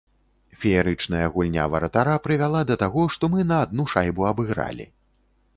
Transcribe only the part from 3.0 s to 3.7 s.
што мы на